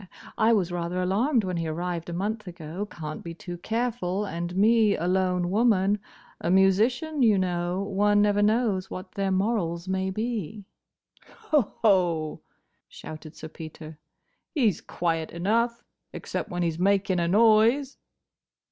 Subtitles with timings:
[0.35, 2.87] I was rather alarmed when he arrived a month ago.
[2.87, 5.99] Can't be too careful, and me a lone woman.
[6.39, 7.83] A musician, you know.
[7.83, 10.65] One never knows what their morals may be."
[11.51, 12.41] "Hoho!"
[12.87, 13.99] shouted Sir Peter,
[14.55, 17.97] "he's quiet enough—except when he 's making a noise!"